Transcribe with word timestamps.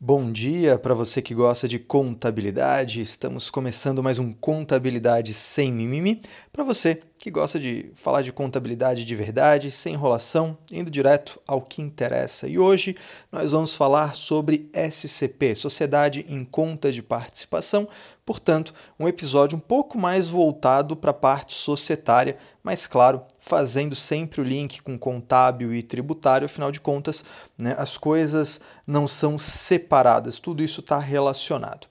Bom 0.00 0.30
dia 0.30 0.78
para 0.78 0.94
você 0.94 1.20
que 1.20 1.34
gosta 1.34 1.66
de 1.66 1.76
contabilidade. 1.76 3.00
Estamos 3.00 3.50
começando 3.50 4.00
mais 4.00 4.20
um 4.20 4.32
Contabilidade 4.32 5.34
sem 5.34 5.72
mimimi. 5.72 6.22
Para 6.52 6.62
você 6.62 7.02
que 7.18 7.32
gosta 7.32 7.58
de 7.58 7.90
falar 7.96 8.22
de 8.22 8.32
contabilidade 8.32 9.04
de 9.04 9.16
verdade, 9.16 9.72
sem 9.72 9.94
enrolação, 9.94 10.56
indo 10.70 10.88
direto 10.88 11.40
ao 11.48 11.60
que 11.60 11.82
interessa. 11.82 12.46
E 12.46 12.58
hoje 12.58 12.96
nós 13.32 13.50
vamos 13.50 13.74
falar 13.74 14.14
sobre 14.14 14.70
SCP, 14.72 15.56
Sociedade 15.56 16.24
em 16.28 16.44
Conta 16.44 16.92
de 16.92 17.02
Participação, 17.02 17.88
portanto, 18.24 18.72
um 19.00 19.08
episódio 19.08 19.56
um 19.56 19.60
pouco 19.60 19.98
mais 19.98 20.28
voltado 20.28 20.94
para 20.94 21.10
a 21.10 21.14
parte 21.14 21.54
societária, 21.54 22.38
mas 22.62 22.86
claro, 22.86 23.22
fazendo 23.40 23.96
sempre 23.96 24.40
o 24.40 24.44
link 24.44 24.80
com 24.80 24.96
contábil 24.96 25.74
e 25.74 25.82
tributário, 25.82 26.46
afinal 26.46 26.70
de 26.70 26.80
contas, 26.80 27.24
né, 27.58 27.74
as 27.76 27.98
coisas 27.98 28.60
não 28.86 29.08
são 29.08 29.36
separadas, 29.36 30.38
tudo 30.38 30.62
isso 30.62 30.80
está 30.80 30.98
relacionado. 30.98 31.88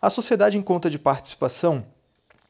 A 0.00 0.08
sociedade 0.08 0.56
em 0.56 0.62
conta 0.62 0.88
de 0.88 0.98
participação 0.98 1.84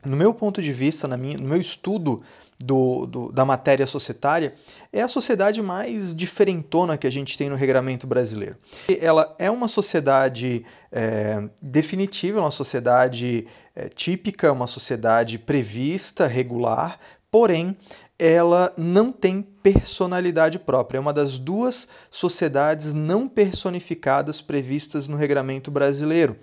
no 0.04 0.16
meu 0.16 0.34
ponto 0.34 0.60
de 0.60 0.72
vista, 0.72 1.06
na 1.06 1.16
minha, 1.16 1.38
no 1.38 1.48
meu 1.48 1.60
estudo 1.60 2.20
do, 2.58 3.06
do, 3.06 3.32
da 3.32 3.44
matéria 3.44 3.86
societária, 3.86 4.54
é 4.92 5.02
a 5.02 5.08
sociedade 5.08 5.60
mais 5.60 6.14
diferentona 6.14 6.96
que 6.96 7.06
a 7.06 7.10
gente 7.10 7.36
tem 7.36 7.48
no 7.48 7.56
regramento 7.56 8.06
brasileiro. 8.06 8.56
Ela 9.00 9.34
é 9.38 9.50
uma 9.50 9.68
sociedade 9.68 10.64
é, 10.90 11.48
definitiva, 11.60 12.40
uma 12.40 12.50
sociedade 12.50 13.46
é, 13.74 13.88
típica, 13.88 14.52
uma 14.52 14.66
sociedade 14.66 15.38
prevista, 15.38 16.26
regular, 16.26 16.98
porém 17.30 17.76
ela 18.18 18.72
não 18.76 19.10
tem 19.10 19.42
personalidade 19.42 20.56
própria. 20.56 20.98
É 20.98 21.00
uma 21.00 21.12
das 21.12 21.38
duas 21.38 21.88
sociedades 22.08 22.92
não 22.92 23.28
personificadas 23.28 24.40
previstas 24.40 25.08
no 25.08 25.16
regramento 25.16 25.72
brasileiro. 25.72 26.36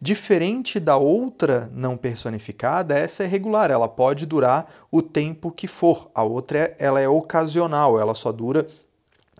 Diferente 0.00 0.78
da 0.78 0.96
outra 0.96 1.70
não 1.72 1.96
personificada, 1.96 2.98
essa 2.98 3.24
é 3.24 3.26
regular, 3.26 3.70
ela 3.70 3.88
pode 3.88 4.26
durar 4.26 4.70
o 4.90 5.00
tempo 5.00 5.50
que 5.50 5.66
for. 5.66 6.10
A 6.14 6.22
outra 6.22 6.58
é, 6.58 6.76
ela 6.78 7.00
é 7.00 7.08
ocasional, 7.08 7.98
ela 7.98 8.14
só 8.14 8.30
dura 8.30 8.66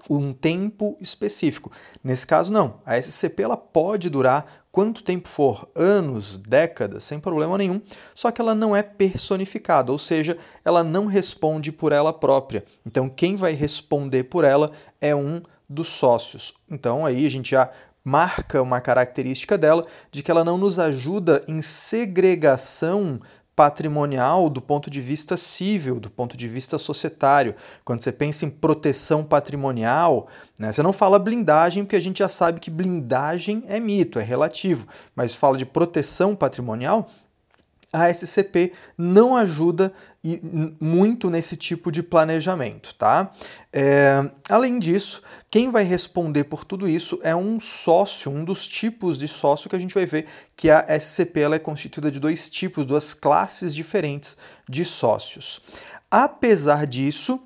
um 0.08 0.32
tempo 0.32 0.96
específico. 1.00 1.70
Nesse 2.02 2.26
caso 2.26 2.52
não, 2.52 2.80
a 2.84 2.96
SCP 2.96 3.42
ela 3.42 3.56
pode 3.56 4.08
durar 4.08 4.64
quanto 4.70 5.02
tempo 5.02 5.28
for, 5.28 5.68
anos, 5.74 6.38
décadas, 6.38 7.04
sem 7.04 7.18
problema 7.18 7.56
nenhum, 7.56 7.80
só 8.14 8.30
que 8.30 8.40
ela 8.40 8.54
não 8.54 8.76
é 8.76 8.82
personificada, 8.82 9.90
ou 9.90 9.98
seja, 9.98 10.36
ela 10.64 10.84
não 10.84 11.06
responde 11.06 11.72
por 11.72 11.92
ela 11.92 12.12
própria. 12.12 12.64
Então 12.84 13.08
quem 13.08 13.36
vai 13.36 13.52
responder 13.52 14.24
por 14.24 14.44
ela 14.44 14.70
é 15.00 15.14
um 15.14 15.40
dos 15.68 15.88
sócios. 15.88 16.54
Então 16.70 17.04
aí 17.04 17.26
a 17.26 17.30
gente 17.30 17.50
já 17.50 17.70
marca 18.06 18.62
uma 18.62 18.80
característica 18.80 19.58
dela 19.58 19.84
de 20.12 20.22
que 20.22 20.30
ela 20.30 20.44
não 20.44 20.56
nos 20.56 20.78
ajuda 20.78 21.44
em 21.48 21.60
segregação 21.60 23.20
patrimonial 23.56 24.48
do 24.48 24.62
ponto 24.62 24.88
de 24.88 25.00
vista 25.00 25.36
civil, 25.36 25.98
do 25.98 26.08
ponto 26.08 26.36
de 26.36 26.46
vista 26.46 26.78
societário. 26.78 27.56
Quando 27.84 28.02
você 28.02 28.12
pensa 28.12 28.44
em 28.44 28.50
proteção 28.50 29.24
patrimonial, 29.24 30.28
né, 30.56 30.70
você 30.70 30.84
não 30.84 30.92
fala 30.92 31.18
blindagem, 31.18 31.82
porque 31.82 31.96
a 31.96 32.00
gente 32.00 32.18
já 32.18 32.28
sabe 32.28 32.60
que 32.60 32.70
blindagem 32.70 33.64
é 33.66 33.80
mito, 33.80 34.20
é 34.20 34.22
relativo, 34.22 34.86
mas 35.16 35.34
fala 35.34 35.58
de 35.58 35.66
proteção 35.66 36.36
patrimonial, 36.36 37.08
a 37.96 38.12
SCP 38.12 38.72
não 38.96 39.36
ajuda 39.36 39.92
muito 40.80 41.30
nesse 41.30 41.56
tipo 41.56 41.90
de 41.90 42.02
planejamento, 42.02 42.94
tá? 42.96 43.30
É, 43.72 44.28
além 44.48 44.78
disso, 44.78 45.22
quem 45.50 45.70
vai 45.70 45.84
responder 45.84 46.44
por 46.44 46.64
tudo 46.64 46.88
isso 46.88 47.18
é 47.22 47.34
um 47.34 47.60
sócio, 47.60 48.30
um 48.30 48.44
dos 48.44 48.66
tipos 48.66 49.16
de 49.16 49.28
sócio 49.28 49.70
que 49.70 49.76
a 49.76 49.78
gente 49.78 49.94
vai 49.94 50.04
ver 50.04 50.26
que 50.56 50.68
a 50.68 50.84
SCP 50.98 51.40
ela 51.40 51.54
é 51.54 51.60
constituída 51.60 52.10
de 52.10 52.18
dois 52.18 52.50
tipos, 52.50 52.84
duas 52.84 53.14
classes 53.14 53.74
diferentes 53.74 54.36
de 54.68 54.84
sócios. 54.84 55.60
Apesar 56.10 56.86
disso, 56.86 57.40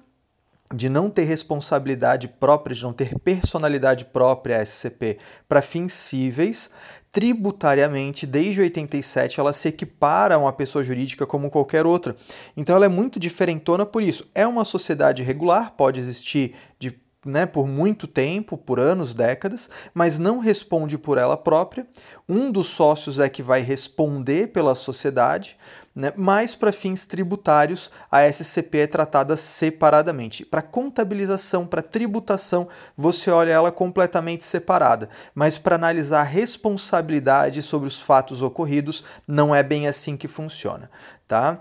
de 0.73 0.89
não 0.89 1.11
ter 1.11 1.25
responsabilidade 1.25 2.29
própria, 2.29 2.75
de 2.75 2.83
não 2.83 2.93
ter 2.93 3.19
personalidade 3.19 4.05
própria 4.05 4.59
a 4.59 4.65
SCP 4.65 5.19
para 5.49 5.61
fins 5.61 5.93
cíveis, 5.93 6.71
tributariamente, 7.13 8.27
desde 8.27 8.61
87, 8.61 9.41
ela 9.41 9.53
se 9.53 9.69
equipara 9.69 10.37
a 10.37 10.39
uma 10.39 10.53
pessoa 10.53 10.85
jurídica 10.85 11.27
como 11.27 11.51
qualquer 11.51 11.87
outra. 11.87 12.15
Então 12.57 12.77
ela 12.77 12.87
é 12.87 12.89
muito 12.89 13.19
diferentona 13.19 13.85
por 13.85 14.03
isso. 14.03 14.27
É 14.35 14.47
uma 14.47 14.65
sociedade 14.65 15.23
regular, 15.23 15.73
pode 15.77 15.99
existir 15.99 16.55
de 16.79 16.99
né, 17.25 17.45
por 17.45 17.67
muito 17.67 18.07
tempo, 18.07 18.57
por 18.57 18.81
anos, 18.81 19.13
décadas, 19.13 19.69
mas 19.93 20.19
não 20.19 20.39
responde 20.39 20.97
por 20.97 21.19
ela 21.19 21.37
própria. 21.37 21.87
Um 22.29 22.51
dos 22.51 22.69
sócios 22.69 23.19
é 23.19 23.29
que 23.29 23.43
vai 23.43 23.61
responder 23.61 24.49
pela 24.49 24.75
sociedade, 24.75 25.59
né, 25.95 26.13
mas 26.17 26.55
para 26.55 26.73
fins 26.73 27.05
tributários 27.05 27.91
a 28.11 28.23
SCP 28.27 28.79
é 28.79 28.87
tratada 28.87 29.37
separadamente. 29.37 30.47
Para 30.47 30.63
contabilização, 30.63 31.67
para 31.67 31.83
tributação, 31.83 32.69
você 32.97 33.31
olha 33.31 33.51
ela 33.51 33.71
completamente 33.71 34.45
separada, 34.45 35.11
mas 35.35 35.59
para 35.59 35.77
analisar 35.77 36.21
a 36.21 36.25
responsabilidade 36.25 37.61
sobre 37.63 37.89
os 37.89 38.01
fatos 38.01 38.41
ocorridos, 38.41 39.05
não 39.29 39.55
é 39.55 39.63
bem 39.63 39.87
assim 39.87 40.17
que 40.17 40.29
funciona. 40.29 40.91
Tá? 41.29 41.61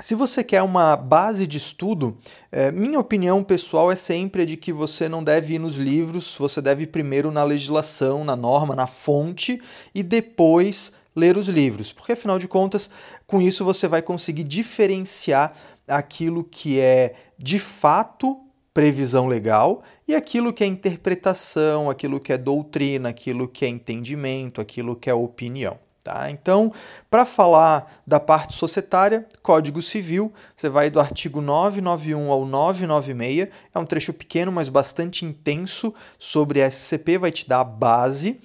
Se 0.00 0.14
você 0.14 0.42
quer 0.42 0.62
uma 0.62 0.96
base 0.96 1.46
de 1.46 1.58
estudo, 1.58 2.16
é, 2.50 2.72
minha 2.72 2.98
opinião 2.98 3.44
pessoal 3.44 3.92
é 3.92 3.96
sempre 3.96 4.46
de 4.46 4.56
que 4.56 4.72
você 4.72 5.10
não 5.10 5.22
deve 5.22 5.54
ir 5.54 5.58
nos 5.58 5.76
livros, 5.76 6.34
você 6.38 6.62
deve 6.62 6.84
ir 6.84 6.86
primeiro 6.86 7.30
na 7.30 7.44
legislação, 7.44 8.24
na 8.24 8.34
norma, 8.34 8.74
na 8.74 8.86
fonte 8.86 9.60
e 9.94 10.02
depois 10.02 10.90
ler 11.14 11.36
os 11.36 11.48
livros, 11.48 11.92
porque 11.92 12.12
afinal 12.12 12.38
de 12.38 12.48
contas, 12.48 12.90
com 13.26 13.42
isso 13.42 13.62
você 13.62 13.86
vai 13.86 14.00
conseguir 14.00 14.44
diferenciar 14.44 15.52
aquilo 15.86 16.44
que 16.44 16.80
é 16.80 17.14
de 17.38 17.58
fato 17.58 18.40
previsão 18.72 19.26
legal 19.26 19.82
e 20.08 20.14
aquilo 20.14 20.50
que 20.50 20.64
é 20.64 20.66
interpretação, 20.66 21.90
aquilo 21.90 22.18
que 22.18 22.32
é 22.32 22.38
doutrina, 22.38 23.10
aquilo 23.10 23.46
que 23.46 23.66
é 23.66 23.68
entendimento, 23.68 24.62
aquilo 24.62 24.96
que 24.96 25.10
é 25.10 25.14
opinião. 25.14 25.78
Tá? 26.10 26.28
Então, 26.28 26.72
para 27.08 27.24
falar 27.24 28.02
da 28.04 28.18
parte 28.18 28.54
societária, 28.54 29.24
Código 29.44 29.80
Civil, 29.80 30.32
você 30.56 30.68
vai 30.68 30.90
do 30.90 30.98
artigo 30.98 31.40
991 31.40 32.32
ao 32.32 32.44
996, 32.44 33.48
é 33.72 33.78
um 33.78 33.84
trecho 33.84 34.12
pequeno, 34.12 34.50
mas 34.50 34.68
bastante 34.68 35.24
intenso 35.24 35.94
sobre 36.18 36.68
SCP, 36.68 37.16
vai 37.16 37.30
te 37.30 37.48
dar 37.48 37.60
a 37.60 37.64
base. 37.64 38.40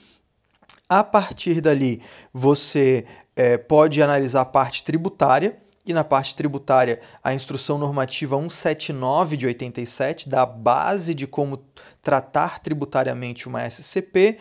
A 0.87 1.03
partir 1.03 1.59
dali, 1.59 2.03
você 2.31 3.03
é, 3.35 3.57
pode 3.57 3.99
analisar 3.99 4.41
a 4.41 4.45
parte 4.45 4.83
tributária, 4.83 5.57
e 5.87 5.91
na 5.91 6.03
parte 6.03 6.35
tributária, 6.35 6.99
a 7.23 7.33
instrução 7.33 7.79
normativa 7.79 8.35
179 8.37 9.37
de 9.37 9.47
87 9.47 10.29
dá 10.29 10.43
a 10.43 10.45
base 10.45 11.15
de 11.15 11.25
como 11.25 11.63
tratar 12.03 12.59
tributariamente 12.59 13.47
uma 13.47 13.67
SCP 13.67 14.37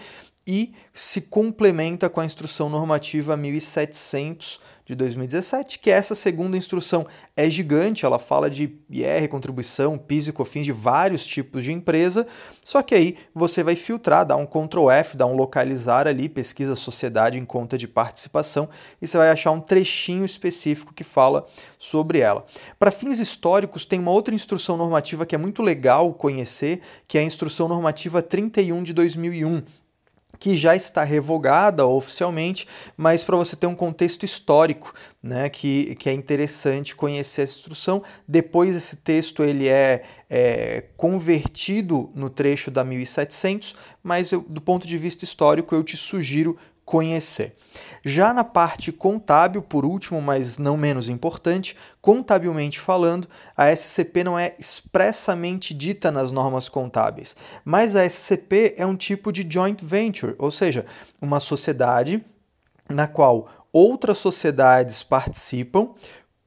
e 0.46 0.72
se 0.92 1.20
complementa 1.20 2.08
com 2.08 2.20
a 2.20 2.24
instrução 2.24 2.68
normativa 2.68 3.36
1700 3.36 4.60
de 4.86 4.94
2017, 4.94 5.78
que 5.78 5.90
essa 5.90 6.14
segunda 6.14 6.58
instrução 6.58 7.06
é 7.34 7.48
gigante, 7.48 8.04
ela 8.04 8.18
fala 8.18 8.50
de 8.50 8.78
IR, 8.90 9.28
contribuição, 9.30 9.96
PIS 9.96 10.28
e 10.28 10.32
COFINS 10.32 10.66
de 10.66 10.72
vários 10.72 11.24
tipos 11.24 11.64
de 11.64 11.72
empresa, 11.72 12.26
só 12.62 12.82
que 12.82 12.94
aí 12.94 13.16
você 13.34 13.62
vai 13.62 13.76
filtrar, 13.76 14.26
dá 14.26 14.36
um 14.36 14.44
Ctrl 14.44 14.90
F, 14.90 15.16
dá 15.16 15.24
um 15.24 15.34
localizar 15.34 16.06
ali, 16.06 16.28
pesquisa 16.28 16.76
sociedade 16.76 17.38
em 17.38 17.46
conta 17.46 17.78
de 17.78 17.88
participação 17.88 18.68
e 19.00 19.08
você 19.08 19.16
vai 19.16 19.30
achar 19.30 19.52
um 19.52 19.60
trechinho 19.60 20.24
específico 20.24 20.92
que 20.92 21.04
fala 21.04 21.46
sobre 21.78 22.18
ela. 22.18 22.44
Para 22.78 22.90
fins 22.90 23.20
históricos, 23.20 23.86
tem 23.86 23.98
uma 23.98 24.10
outra 24.10 24.34
instrução 24.34 24.76
normativa 24.76 25.24
que 25.24 25.34
é 25.34 25.38
muito 25.38 25.62
legal 25.62 26.12
conhecer, 26.12 26.82
que 27.08 27.16
é 27.16 27.22
a 27.22 27.24
instrução 27.24 27.68
normativa 27.68 28.20
31 28.20 28.82
de 28.82 28.92
2001, 28.92 29.62
que 30.38 30.56
já 30.56 30.74
está 30.74 31.04
revogada 31.04 31.86
oficialmente, 31.86 32.66
mas 32.96 33.22
para 33.24 33.36
você 33.36 33.56
ter 33.56 33.66
um 33.66 33.74
contexto 33.74 34.24
histórico, 34.24 34.92
né, 35.22 35.48
que, 35.48 35.94
que 35.96 36.08
é 36.08 36.12
interessante 36.12 36.94
conhecer 36.94 37.42
essa 37.42 37.58
instrução. 37.58 38.02
Depois 38.26 38.76
esse 38.76 38.96
texto 38.96 39.42
ele 39.42 39.68
é, 39.68 40.02
é 40.28 40.84
convertido 40.96 42.10
no 42.14 42.28
trecho 42.28 42.70
da 42.70 42.84
1700, 42.84 43.74
mas 44.02 44.32
eu, 44.32 44.40
do 44.48 44.60
ponto 44.60 44.86
de 44.86 44.98
vista 44.98 45.24
histórico 45.24 45.74
eu 45.74 45.82
te 45.82 45.96
sugiro 45.96 46.56
conhecer. 46.84 47.54
Já 48.04 48.34
na 48.34 48.44
parte 48.44 48.92
contábil, 48.92 49.62
por 49.62 49.84
último, 49.84 50.20
mas 50.20 50.58
não 50.58 50.76
menos 50.76 51.08
importante, 51.08 51.74
contabilmente 52.00 52.78
falando, 52.78 53.26
a 53.56 53.74
SCP 53.74 54.22
não 54.22 54.38
é 54.38 54.54
expressamente 54.58 55.72
dita 55.72 56.10
nas 56.12 56.30
normas 56.30 56.68
contábeis, 56.68 57.34
mas 57.64 57.96
a 57.96 58.04
SCP 58.08 58.74
é 58.76 58.84
um 58.84 58.96
tipo 58.96 59.32
de 59.32 59.46
joint 59.48 59.82
venture, 59.82 60.34
ou 60.38 60.50
seja, 60.50 60.84
uma 61.20 61.40
sociedade 61.40 62.22
na 62.88 63.06
qual 63.06 63.46
outras 63.72 64.18
sociedades 64.18 65.02
participam 65.02 65.90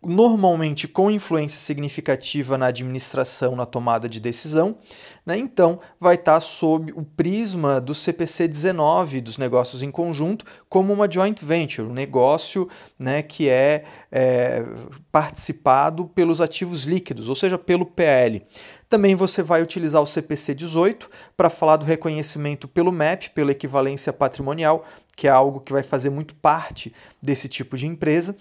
normalmente 0.07 0.87
com 0.87 1.11
influência 1.11 1.59
significativa 1.59 2.57
na 2.57 2.67
administração, 2.67 3.57
na 3.57 3.65
tomada 3.65 4.07
de 4.07 4.21
decisão, 4.21 4.77
né? 5.25 5.37
então 5.37 5.81
vai 5.99 6.15
estar 6.15 6.39
sob 6.39 6.93
o 6.93 7.03
prisma 7.03 7.81
do 7.81 7.93
CPC 7.93 8.47
19, 8.47 9.19
dos 9.19 9.37
negócios 9.37 9.83
em 9.83 9.91
conjunto, 9.91 10.45
como 10.69 10.93
uma 10.93 11.11
joint 11.11 11.43
venture, 11.43 11.85
um 11.85 11.93
negócio 11.93 12.69
né, 12.97 13.21
que 13.21 13.49
é, 13.49 13.83
é 14.09 14.63
participado 15.11 16.05
pelos 16.05 16.39
ativos 16.39 16.85
líquidos, 16.85 17.27
ou 17.27 17.35
seja, 17.35 17.57
pelo 17.57 17.85
PL. 17.85 18.41
Também 18.87 19.13
você 19.13 19.43
vai 19.43 19.61
utilizar 19.61 20.01
o 20.01 20.07
CPC 20.07 20.55
18 20.55 21.09
para 21.35 21.49
falar 21.49 21.75
do 21.75 21.85
reconhecimento 21.85 22.65
pelo 22.65 22.93
MEP, 22.93 23.31
pela 23.31 23.51
equivalência 23.51 24.13
patrimonial, 24.13 24.85
que 25.17 25.27
é 25.27 25.31
algo 25.31 25.59
que 25.59 25.73
vai 25.73 25.83
fazer 25.83 26.09
muito 26.09 26.33
parte 26.35 26.93
desse 27.21 27.49
tipo 27.49 27.75
de 27.75 27.85
empresa 27.85 28.33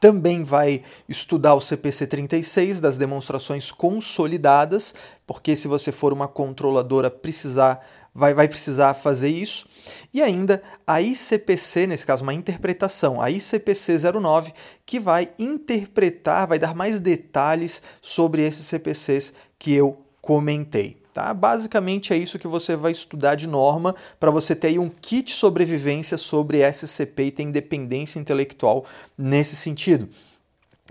também 0.00 0.44
vai 0.44 0.82
estudar 1.08 1.54
o 1.54 1.60
CPC 1.60 2.06
36 2.06 2.80
das 2.80 2.98
demonstrações 2.98 3.70
consolidadas, 3.70 4.94
porque 5.26 5.56
se 5.56 5.68
você 5.68 5.92
for 5.92 6.12
uma 6.12 6.28
controladora 6.28 7.10
precisar 7.10 7.84
vai, 8.18 8.34
vai 8.34 8.48
precisar 8.48 8.94
fazer 8.94 9.28
isso. 9.28 9.66
E 10.12 10.20
ainda 10.20 10.60
a 10.86 11.00
ICPC, 11.00 11.86
nesse 11.86 12.04
caso 12.04 12.24
uma 12.24 12.34
interpretação, 12.34 13.20
a 13.20 13.30
ICPC 13.30 13.98
09, 14.20 14.52
que 14.84 14.98
vai 14.98 15.30
interpretar, 15.38 16.48
vai 16.48 16.58
dar 16.58 16.74
mais 16.74 16.98
detalhes 16.98 17.80
sobre 18.02 18.42
esses 18.42 18.66
CPCs 18.66 19.32
que 19.58 19.72
eu 19.72 19.96
comentei. 20.20 20.97
Tá? 21.18 21.34
Basicamente 21.34 22.12
é 22.12 22.16
isso 22.16 22.38
que 22.38 22.46
você 22.46 22.76
vai 22.76 22.92
estudar 22.92 23.34
de 23.34 23.48
norma 23.48 23.92
para 24.20 24.30
você 24.30 24.54
ter 24.54 24.68
aí 24.68 24.78
um 24.78 24.88
kit 24.88 25.32
sobrevivência 25.32 26.16
sobre 26.16 26.60
SCP 26.62 27.24
e 27.24 27.30
ter 27.32 27.42
independência 27.42 28.20
intelectual 28.20 28.84
nesse 29.18 29.56
sentido. 29.56 30.08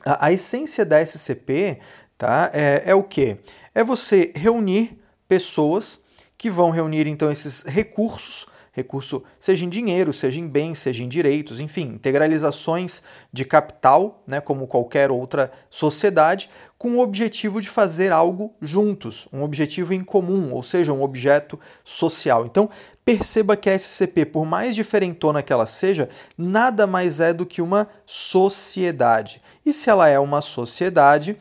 A, 0.06 0.26
a 0.26 0.34
essência 0.34 0.86
da 0.86 1.00
SCP 1.00 1.80
tá? 2.18 2.52
é, 2.54 2.84
é 2.88 2.94
o 2.94 3.04
que? 3.04 3.38
É 3.74 3.86
você 3.86 4.34
reunir 4.36 5.00
pessoas 5.30 5.98
que 6.38 6.52
vão 6.52 6.72
reunir 6.72 7.08
então 7.08 7.32
esses 7.32 7.62
recursos 7.62 8.48
recurso 8.78 9.24
seja 9.40 9.66
em 9.66 9.70
dinheiro, 9.70 10.14
seja 10.14 10.40
em 10.40 10.48
bens, 10.48 10.78
seja 10.78 11.04
em 11.04 11.10
direitos, 11.10 11.60
enfim, 11.60 11.94
integralizações 11.96 13.02
de 13.34 13.44
capital, 13.44 14.24
né, 14.28 14.40
como 14.40 14.68
qualquer 14.68 15.10
outra 15.10 15.52
sociedade, 15.68 16.48
com 16.78 16.92
o 16.92 17.00
objetivo 17.00 17.60
de 17.60 17.68
fazer 17.68 18.12
algo 18.12 18.54
juntos, 18.62 19.28
um 19.34 19.42
objetivo 19.42 19.96
em 19.96 20.04
comum, 20.04 20.54
ou 20.54 20.62
seja, 20.62 20.94
um 20.94 21.02
objeto 21.02 21.60
social. 21.84 22.46
Então, 22.46 22.70
perceba 23.04 23.58
que 23.58 23.68
a 23.68 23.80
SCP, 23.80 24.28
por 24.28 24.46
mais 24.46 24.76
diferentona 24.76 25.42
que 25.42 25.52
ela 25.52 25.66
seja, 25.66 26.08
nada 26.38 26.86
mais 26.86 27.20
é 27.20 27.34
do 27.34 27.48
que 27.48 27.64
uma 27.64 27.90
sociedade. 28.06 29.42
E 29.66 29.74
se 29.74 29.90
ela 29.90 30.08
é 30.08 30.20
uma 30.20 30.40
sociedade, 30.40 31.36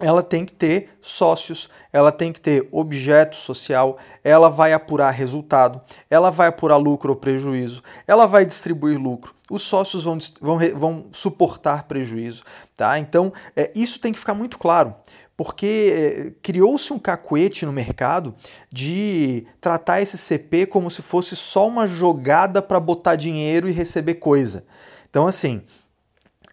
ela 0.00 0.22
tem 0.22 0.44
que 0.44 0.52
ter 0.52 0.90
sócios, 1.00 1.68
ela 1.92 2.10
tem 2.10 2.32
que 2.32 2.40
ter 2.40 2.68
objeto 2.72 3.36
social, 3.36 3.98
ela 4.24 4.48
vai 4.48 4.72
apurar 4.72 5.10
resultado, 5.10 5.80
ela 6.08 6.30
vai 6.30 6.48
apurar 6.48 6.76
lucro 6.76 7.10
ou 7.10 7.16
prejuízo, 7.16 7.82
ela 8.06 8.26
vai 8.26 8.44
distribuir 8.44 8.98
lucro, 8.98 9.34
os 9.50 9.62
sócios 9.62 10.04
vão, 10.04 10.18
vão, 10.40 10.58
vão 10.74 11.04
suportar 11.12 11.84
prejuízo. 11.84 12.42
Tá? 12.76 12.98
Então, 12.98 13.32
é, 13.54 13.70
isso 13.74 14.00
tem 14.00 14.12
que 14.12 14.18
ficar 14.18 14.34
muito 14.34 14.58
claro 14.58 14.94
porque 15.40 15.94
é, 15.94 16.30
criou-se 16.42 16.92
um 16.92 16.98
cacuete 16.98 17.64
no 17.64 17.72
mercado 17.72 18.34
de 18.70 19.46
tratar 19.58 20.02
esse 20.02 20.18
CP 20.18 20.66
como 20.66 20.90
se 20.90 21.00
fosse 21.00 21.34
só 21.34 21.66
uma 21.66 21.88
jogada 21.88 22.60
para 22.60 22.78
botar 22.78 23.16
dinheiro 23.16 23.66
e 23.66 23.72
receber 23.72 24.16
coisa. 24.16 24.64
Então, 25.08 25.26
assim, 25.26 25.62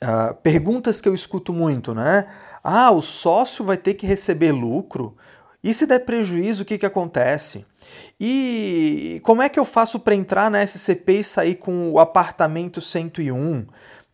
uh, 0.01 0.33
perguntas 0.35 1.01
que 1.01 1.09
eu 1.09 1.13
escuto 1.13 1.53
muito, 1.53 1.93
né? 1.93 2.27
Ah, 2.63 2.91
o 2.91 3.01
sócio 3.01 3.63
vai 3.65 3.77
ter 3.77 3.93
que 3.93 4.05
receber 4.05 4.51
lucro? 4.51 5.15
E 5.63 5.73
se 5.73 5.85
der 5.85 5.99
prejuízo, 5.99 6.63
o 6.63 6.65
que, 6.65 6.77
que 6.77 6.85
acontece? 6.85 7.65
E 8.19 9.19
como 9.23 9.41
é 9.41 9.49
que 9.49 9.59
eu 9.59 9.65
faço 9.65 9.99
para 9.99 10.15
entrar 10.15 10.49
na 10.49 10.65
SCP 10.65 11.19
e 11.19 11.23
sair 11.23 11.55
com 11.55 11.91
o 11.91 11.99
apartamento 11.99 12.79
101? 12.79 13.65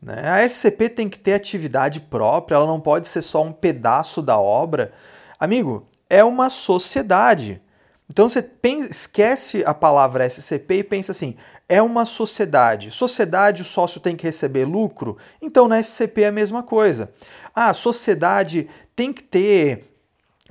Né? 0.01 0.30
A 0.30 0.48
SCP 0.48 0.90
tem 0.90 1.10
que 1.10 1.19
ter 1.19 1.34
atividade 1.34 2.01
própria, 2.01 2.56
ela 2.56 2.68
não 2.68 2.80
pode 2.80 3.07
ser 3.07 3.22
só 3.22 3.44
um 3.44 3.51
pedaço 3.51 4.22
da 4.22 4.40
obra. 4.40 4.92
Amigo, 5.39 5.88
é 6.10 6.24
uma 6.24 6.50
sociedade. 6.50 7.62
Então 8.10 8.28
você 8.28 8.48
esquece 8.89 9.63
a 9.66 9.74
palavra 9.74 10.25
SCP 10.25 10.80
e 10.80 10.84
pensa 10.84 11.12
assim: 11.12 11.36
é 11.68 11.81
uma 11.81 12.06
sociedade. 12.06 12.92
Sociedade, 12.92 13.62
o 13.62 13.65
sócio 13.65 14.00
tem 14.00 14.15
que 14.15 14.25
receber 14.25 14.65
lucro? 14.65 15.18
Então 15.42 15.68
na 15.68 15.81
SCP 15.81 16.24
é 16.24 16.27
a 16.27 16.31
mesma 16.31 16.63
coisa. 16.63 17.12
Ah, 17.56 17.69
a 17.69 17.74
sociedade 17.74 18.68
tem 18.95 19.13
que 19.13 19.24
ter 19.24 19.94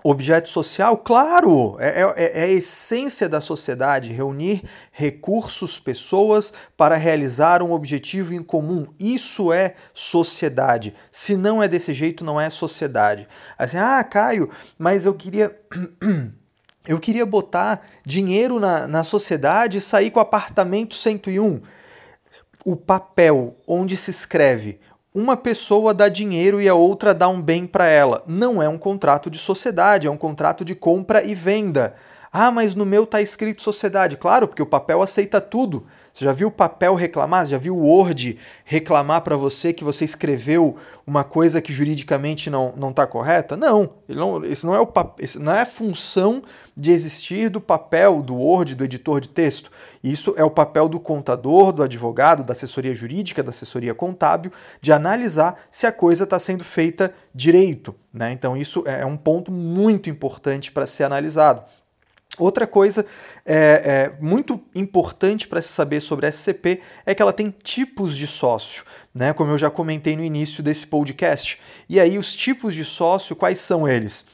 objeto 0.02 0.48
social? 0.48 0.96
Claro! 0.98 1.76
É, 1.78 2.02
é, 2.02 2.40
é, 2.40 2.42
a 2.44 2.48
essência 2.48 3.28
da 3.28 3.40
sociedade 3.40 4.12
reunir 4.12 4.62
recursos, 4.90 5.78
pessoas 5.78 6.52
para 6.76 6.96
realizar 6.96 7.62
um 7.62 7.72
objetivo 7.72 8.34
em 8.34 8.42
comum. 8.42 8.84
Isso 8.98 9.52
é 9.52 9.74
sociedade. 9.94 10.94
Se 11.10 11.36
não 11.36 11.62
é 11.62 11.68
desse 11.68 11.94
jeito, 11.94 12.24
não 12.24 12.40
é 12.40 12.50
sociedade. 12.50 13.28
Assim, 13.56 13.76
ah, 13.76 14.02
Caio, 14.02 14.50
mas 14.78 15.04
eu 15.04 15.14
queria. 15.14 15.56
Eu 16.86 16.98
queria 16.98 17.24
botar 17.24 17.84
dinheiro 18.04 18.58
na, 18.58 18.86
na 18.86 19.04
sociedade 19.04 19.78
e 19.78 19.80
sair 19.80 20.10
com 20.10 20.18
o 20.18 20.22
apartamento 20.22 20.94
101. 20.94 21.60
O 22.64 22.76
papel 22.76 23.56
onde 23.66 23.96
se 23.96 24.10
escreve 24.10 24.80
uma 25.14 25.36
pessoa 25.36 25.92
dá 25.92 26.08
dinheiro 26.08 26.60
e 26.60 26.68
a 26.68 26.74
outra 26.74 27.12
dá 27.12 27.28
um 27.28 27.40
bem 27.40 27.66
para 27.66 27.86
ela. 27.86 28.22
Não 28.26 28.62
é 28.62 28.68
um 28.68 28.78
contrato 28.78 29.28
de 29.28 29.38
sociedade, 29.38 30.06
é 30.06 30.10
um 30.10 30.16
contrato 30.16 30.64
de 30.64 30.74
compra 30.74 31.22
e 31.22 31.34
venda. 31.34 31.94
Ah, 32.32 32.50
mas 32.50 32.74
no 32.74 32.86
meu 32.86 33.04
está 33.04 33.20
escrito 33.20 33.60
sociedade. 33.60 34.16
Claro, 34.16 34.48
porque 34.48 34.62
o 34.62 34.66
papel 34.66 35.02
aceita 35.02 35.38
tudo. 35.38 35.86
Você 36.14 36.24
já 36.24 36.32
viu 36.32 36.48
o 36.48 36.52
papel 36.52 36.94
reclamar? 36.94 37.44
Você 37.44 37.52
já 37.52 37.58
viu 37.58 37.76
o 37.76 37.86
Word 37.86 38.38
reclamar 38.64 39.20
para 39.22 39.36
você 39.36 39.72
que 39.72 39.84
você 39.84 40.04
escreveu 40.04 40.76
uma 41.06 41.24
coisa 41.24 41.60
que 41.60 41.72
juridicamente 41.72 42.48
não 42.48 42.90
está 42.90 43.06
correta? 43.06 43.56
Não, 43.56 43.90
não, 44.08 44.44
esse 44.44 44.64
não 44.64 44.74
é 44.74 44.80
o 44.80 44.88
esse 45.18 45.38
não 45.38 45.52
é 45.52 45.62
a 45.62 45.66
função 45.66 46.42
de 46.74 46.90
existir 46.90 47.50
do 47.50 47.60
papel 47.60 48.22
do 48.22 48.36
Word, 48.36 48.74
do 48.74 48.84
editor 48.84 49.20
de 49.20 49.28
texto. 49.28 49.70
Isso 50.02 50.34
é 50.36 50.44
o 50.44 50.50
papel 50.50 50.88
do 50.88 51.00
contador, 51.00 51.72
do 51.72 51.82
advogado, 51.82 52.44
da 52.44 52.52
assessoria 52.52 52.94
jurídica, 52.94 53.42
da 53.42 53.50
assessoria 53.50 53.94
contábil, 53.94 54.52
de 54.80 54.92
analisar 54.92 55.56
se 55.70 55.86
a 55.86 55.92
coisa 55.92 56.24
está 56.24 56.38
sendo 56.38 56.64
feita 56.64 57.12
direito. 57.34 57.94
Né? 58.12 58.32
Então, 58.32 58.54
isso 58.54 58.82
é 58.86 59.06
um 59.06 59.16
ponto 59.16 59.50
muito 59.50 60.10
importante 60.10 60.70
para 60.70 60.86
ser 60.86 61.04
analisado. 61.04 61.62
Outra 62.38 62.66
coisa 62.66 63.04
é, 63.44 64.12
é 64.14 64.22
muito 64.22 64.60
importante 64.74 65.46
para 65.46 65.60
se 65.60 65.68
saber 65.68 66.00
sobre 66.00 66.26
a 66.26 66.32
SCP 66.32 66.80
é 67.04 67.14
que 67.14 67.20
ela 67.20 67.32
tem 67.32 67.50
tipos 67.50 68.16
de 68.16 68.26
sócio, 68.26 68.84
né? 69.14 69.32
Como 69.32 69.50
eu 69.50 69.58
já 69.58 69.70
comentei 69.70 70.16
no 70.16 70.24
início 70.24 70.62
desse 70.62 70.86
podcast. 70.86 71.60
E 71.88 72.00
aí, 72.00 72.16
os 72.16 72.34
tipos 72.34 72.74
de 72.74 72.84
sócio, 72.84 73.36
quais 73.36 73.58
são 73.58 73.86
eles? 73.86 74.24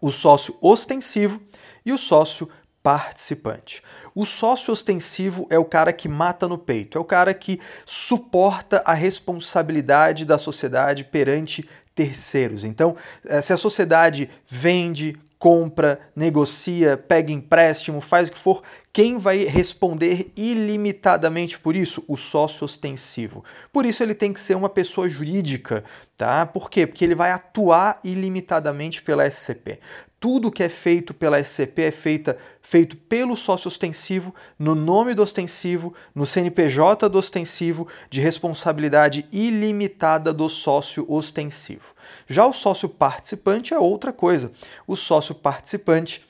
O 0.00 0.12
sócio 0.12 0.56
ostensivo 0.60 1.40
e 1.84 1.92
o 1.92 1.98
sócio 1.98 2.48
participante. 2.82 3.82
O 4.14 4.24
sócio 4.24 4.72
ostensivo 4.72 5.46
é 5.50 5.58
o 5.58 5.64
cara 5.64 5.92
que 5.92 6.08
mata 6.08 6.46
no 6.46 6.56
peito, 6.56 6.96
é 6.96 7.00
o 7.00 7.04
cara 7.04 7.34
que 7.34 7.60
suporta 7.84 8.82
a 8.86 8.94
responsabilidade 8.94 10.24
da 10.24 10.38
sociedade 10.38 11.04
perante 11.04 11.68
terceiros. 11.94 12.64
Então, 12.64 12.96
eh, 13.26 13.42
se 13.42 13.52
a 13.52 13.56
sociedade 13.56 14.30
vende, 14.48 15.16
compra, 15.38 16.00
negocia, 16.16 16.96
pega 16.96 17.32
empréstimo, 17.32 18.00
faz 18.00 18.28
o 18.28 18.32
que 18.32 18.38
for, 18.38 18.62
quem 18.92 19.18
vai 19.18 19.44
responder 19.44 20.32
ilimitadamente 20.36 21.60
por 21.60 21.76
isso? 21.76 22.02
O 22.08 22.16
sócio 22.16 22.64
ostensivo. 22.64 23.44
Por 23.72 23.86
isso 23.86 24.02
ele 24.02 24.14
tem 24.14 24.32
que 24.32 24.40
ser 24.40 24.56
uma 24.56 24.68
pessoa 24.68 25.08
jurídica, 25.08 25.84
tá? 26.16 26.44
Por 26.44 26.68
quê? 26.68 26.86
Porque 26.86 27.04
ele 27.04 27.14
vai 27.14 27.30
atuar 27.30 28.00
ilimitadamente 28.02 29.00
pela 29.00 29.24
SCP. 29.30 29.78
Tudo 30.18 30.50
que 30.50 30.64
é 30.64 30.68
feito 30.68 31.14
pela 31.14 31.38
SCP 31.38 31.82
é 31.82 31.92
feita, 31.92 32.36
feito 32.60 32.96
pelo 32.96 33.36
sócio 33.36 33.68
ostensivo, 33.68 34.34
no 34.58 34.74
nome 34.74 35.14
do 35.14 35.22
ostensivo, 35.22 35.94
no 36.12 36.26
CNPJ 36.26 37.08
do 37.08 37.18
ostensivo, 37.18 37.86
de 38.10 38.20
responsabilidade 38.20 39.28
ilimitada 39.30 40.32
do 40.32 40.48
sócio 40.48 41.06
ostensivo. 41.08 41.94
Já 42.28 42.46
o 42.46 42.52
sócio 42.52 42.88
participante 42.88 43.72
é 43.72 43.78
outra 43.78 44.12
coisa. 44.12 44.52
O 44.86 44.94
sócio 44.94 45.34
participante, 45.34 46.22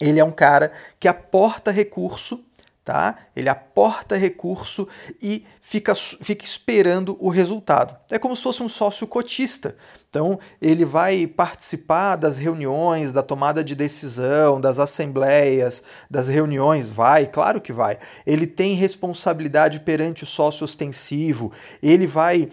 ele 0.00 0.20
é 0.20 0.24
um 0.24 0.30
cara 0.30 0.72
que 1.00 1.08
aporta 1.08 1.70
recurso, 1.70 2.40
tá? 2.86 3.18
Ele 3.34 3.48
aporta 3.48 4.16
recurso 4.16 4.86
e 5.20 5.44
fica, 5.60 5.92
fica 5.96 6.44
esperando 6.44 7.16
o 7.18 7.28
resultado. 7.28 7.96
É 8.08 8.16
como 8.16 8.36
se 8.36 8.44
fosse 8.44 8.62
um 8.62 8.68
sócio 8.68 9.04
cotista. 9.08 9.76
Então, 10.08 10.38
ele 10.62 10.84
vai 10.84 11.26
participar 11.26 12.14
das 12.14 12.38
reuniões, 12.38 13.12
da 13.12 13.24
tomada 13.24 13.64
de 13.64 13.74
decisão, 13.74 14.60
das 14.60 14.78
assembleias, 14.78 15.82
das 16.08 16.28
reuniões, 16.28 16.88
vai, 16.88 17.26
claro 17.26 17.60
que 17.60 17.72
vai. 17.72 17.98
Ele 18.24 18.46
tem 18.46 18.74
responsabilidade 18.74 19.80
perante 19.80 20.22
o 20.22 20.26
sócio 20.26 20.64
ostensivo, 20.64 21.52
ele 21.82 22.06
vai 22.06 22.48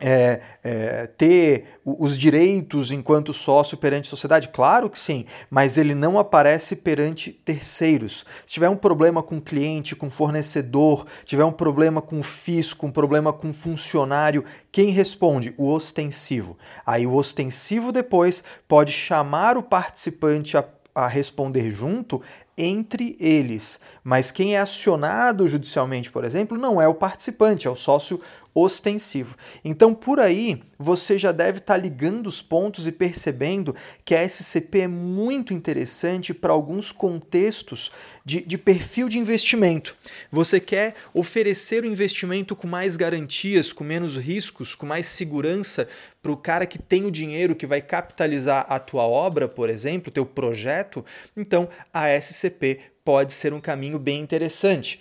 é, 0.00 0.40
é, 0.62 1.06
ter 1.06 1.78
os 1.84 2.18
direitos 2.18 2.90
enquanto 2.90 3.32
sócio 3.32 3.76
perante 3.76 4.06
a 4.06 4.10
sociedade? 4.10 4.48
Claro 4.48 4.90
que 4.90 4.98
sim, 4.98 5.24
mas 5.50 5.76
ele 5.76 5.94
não 5.94 6.18
aparece 6.18 6.76
perante 6.76 7.32
terceiros. 7.32 8.24
Se 8.44 8.54
tiver 8.54 8.68
um 8.68 8.76
problema 8.76 9.22
com 9.22 9.40
cliente, 9.40 9.96
com 9.96 10.10
fornecedor, 10.10 11.06
tiver 11.24 11.44
um 11.44 11.52
problema 11.52 12.00
com 12.00 12.22
fisco, 12.22 12.86
um 12.86 12.90
problema 12.90 13.32
com 13.32 13.52
funcionário, 13.52 14.44
quem 14.70 14.90
responde? 14.90 15.54
O 15.56 15.72
ostensivo. 15.72 16.56
Aí 16.86 17.06
o 17.06 17.14
ostensivo 17.14 17.92
depois 17.92 18.44
pode 18.66 18.92
chamar 18.92 19.56
o 19.56 19.62
participante 19.62 20.56
a 20.56 20.62
a 20.98 21.06
responder 21.06 21.70
junto 21.70 22.20
entre 22.56 23.14
eles. 23.20 23.78
Mas 24.02 24.32
quem 24.32 24.56
é 24.56 24.58
acionado 24.58 25.46
judicialmente, 25.46 26.10
por 26.10 26.24
exemplo, 26.24 26.58
não 26.58 26.82
é 26.82 26.88
o 26.88 26.94
participante, 26.94 27.68
é 27.68 27.70
o 27.70 27.76
sócio 27.76 28.20
ostensivo. 28.52 29.36
Então, 29.64 29.94
por 29.94 30.18
aí, 30.18 30.60
você 30.76 31.16
já 31.16 31.30
deve 31.30 31.58
estar 31.58 31.74
tá 31.74 31.80
ligando 31.80 32.26
os 32.26 32.42
pontos 32.42 32.88
e 32.88 32.90
percebendo 32.90 33.76
que 34.04 34.12
a 34.12 34.28
SCP 34.28 34.80
é 34.80 34.88
muito 34.88 35.54
interessante 35.54 36.34
para 36.34 36.52
alguns 36.52 36.90
contextos 36.90 37.92
de, 38.24 38.42
de 38.42 38.58
perfil 38.58 39.08
de 39.08 39.20
investimento. 39.20 39.94
Você 40.32 40.58
quer 40.58 40.96
oferecer 41.14 41.84
o 41.84 41.86
investimento 41.86 42.56
com 42.56 42.66
mais 42.66 42.96
garantias, 42.96 43.72
com 43.72 43.84
menos 43.84 44.16
riscos, 44.16 44.74
com 44.74 44.84
mais 44.84 45.06
segurança 45.06 45.88
para 46.28 46.32
o 46.32 46.36
cara 46.36 46.66
que 46.66 46.78
tem 46.78 47.06
o 47.06 47.10
dinheiro 47.10 47.56
que 47.56 47.66
vai 47.66 47.80
capitalizar 47.80 48.66
a 48.68 48.78
tua 48.78 49.04
obra, 49.04 49.48
por 49.48 49.70
exemplo, 49.70 50.12
teu 50.12 50.26
projeto, 50.26 51.04
então 51.34 51.68
a 51.92 52.08
SCP 52.08 52.80
pode 53.02 53.32
ser 53.32 53.54
um 53.54 53.60
caminho 53.60 53.98
bem 53.98 54.20
interessante. 54.20 55.00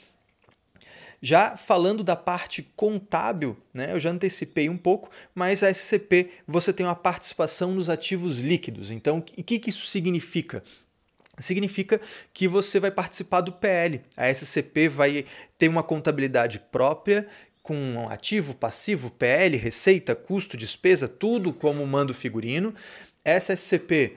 Já 1.21 1.57
falando 1.57 2.03
da 2.03 2.15
parte 2.15 2.71
contábil, 2.75 3.57
né, 3.73 3.91
eu 3.91 3.99
já 3.99 4.09
antecipei 4.09 4.69
um 4.69 4.77
pouco, 4.77 5.09
mas 5.35 5.63
a 5.63 5.73
SCP 5.73 6.29
você 6.47 6.71
tem 6.71 6.85
uma 6.85 6.95
participação 6.95 7.73
nos 7.73 7.89
ativos 7.89 8.39
líquidos. 8.39 8.91
Então, 8.91 9.17
o 9.17 9.21
que, 9.21 9.59
que 9.59 9.69
isso 9.69 9.87
significa? 9.87 10.63
Significa 11.39 11.99
que 12.33 12.47
você 12.47 12.79
vai 12.79 12.89
participar 12.89 13.41
do 13.41 13.51
PL. 13.51 14.01
A 14.15 14.29
SCP 14.29 14.87
vai 14.87 15.25
ter 15.57 15.67
uma 15.67 15.83
contabilidade 15.83 16.59
própria 16.71 17.27
com 17.67 18.07
ativo, 18.09 18.55
passivo, 18.55 19.11
PL, 19.11 19.57
receita, 19.57 20.15
custo, 20.15 20.55
despesa, 20.55 21.05
tudo 21.05 21.51
como 21.51 21.85
manda 21.85 22.13
o 22.13 22.15
figurino. 22.15 22.73
Essa 23.25 23.57
SCP 23.57 24.15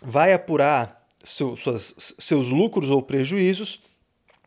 vai 0.00 0.32
apurar 0.32 1.08
seu, 1.24 1.56
suas, 1.56 2.14
seus 2.20 2.48
lucros 2.50 2.88
ou 2.88 3.02
prejuízos 3.02 3.80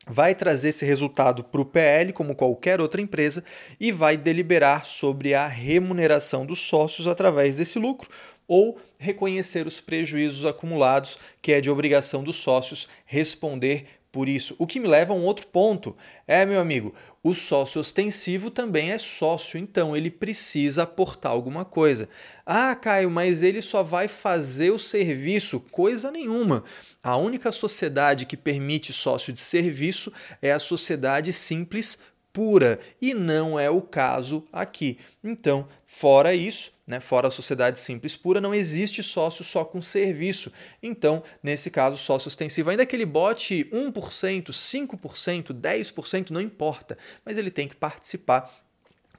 vai 0.08 0.34
trazer 0.34 0.70
esse 0.70 0.86
resultado 0.86 1.44
para 1.46 1.62
o 1.62 1.66
PL, 1.66 2.12
como 2.12 2.36
qualquer 2.36 2.82
outra 2.82 3.02
empresa, 3.02 3.44
e 3.80 3.90
vai 3.90 4.18
deliberar 4.18 4.86
sobre 4.86 5.34
a 5.34 5.48
remuneração 5.48 6.46
dos 6.46 6.60
sócios 6.60 7.08
através 7.08 7.56
desse 7.56 7.80
lucro 7.80 8.10
ou 8.46 8.78
reconhecer 8.98 9.66
os 9.66 9.80
prejuízos 9.80 10.46
acumulados, 10.46 11.18
que 11.42 11.54
é 11.54 11.62
de 11.62 11.70
obrigação 11.70 12.22
dos 12.22 12.36
sócios 12.36 12.88
responder 13.06 13.88
por 14.13 14.29
isso. 14.29 14.55
O 14.60 14.67
que 14.67 14.79
me 14.79 14.88
leva 14.88 15.12
a 15.12 15.15
um 15.15 15.24
outro 15.24 15.48
ponto. 15.48 15.98
É, 16.27 16.46
meu 16.46 16.62
amigo, 16.62 16.93
o 17.24 17.34
sócio 17.34 17.82
ostensivo 17.82 18.51
também 18.51 18.91
é 18.91 18.98
sócio, 19.00 19.58
então 19.58 19.98
ele 19.98 20.12
precisa 20.12 20.84
aportar 20.84 21.32
alguma 21.32 21.65
coisa. 21.65 22.08
Ah, 22.46 22.75
Caio, 22.75 23.10
mas 23.10 23.41
ele 23.41 23.60
só 23.60 23.82
vai 23.82 24.08
fazer 24.08 24.70
o 24.70 24.77
serviço? 24.77 25.60
Coisa 25.60 26.12
nenhuma. 26.12 26.63
A 27.01 27.17
única 27.17 27.51
sociedade 27.51 28.27
que 28.27 28.38
permite 28.38 28.93
sócio 28.93 29.34
de 29.34 29.41
serviço 29.41 30.13
é 30.43 30.51
a 30.51 30.60
sociedade 30.60 31.34
simples 31.34 31.98
pura 32.32 32.79
e 33.01 33.15
não 33.15 33.60
é 33.60 33.67
o 33.67 33.82
caso 33.82 34.46
aqui. 34.53 35.00
Então, 35.24 35.67
fora 35.86 36.36
isso, 36.36 36.73
né, 36.86 37.00
fora 37.00 37.28
a 37.28 37.32
sociedade 37.32 37.80
simples 37.80 38.16
pura, 38.16 38.42
não 38.42 38.54
existe 38.54 39.02
sócio 39.02 39.44
só 39.44 39.63
com 39.63 39.82
serviço. 39.82 40.52
Então, 40.82 41.24
nesse 41.42 41.72
caso, 41.72 41.98
sócio 41.98 42.28
ostensivo, 42.28 42.70
ainda 42.70 42.86
que 42.86 42.96
ele 42.96 43.06
bote 43.06 43.70
1%, 43.72 44.52
5%, 44.52 45.54
10%, 45.54 46.30
não 46.30 46.42
importa, 46.42 46.98
mas 47.25 47.38
ele 47.38 47.50
tem 47.50 47.68
que 47.68 47.75
participar 47.75 48.50